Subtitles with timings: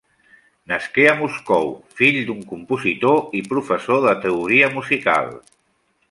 [0.69, 1.67] Nasqué en Moscou,
[1.99, 5.29] fill d'un compositor i professor de teoria musical.